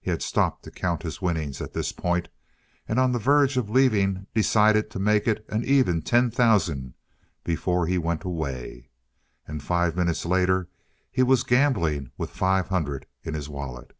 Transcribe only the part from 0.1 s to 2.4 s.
had stopped to count his winnings at this point,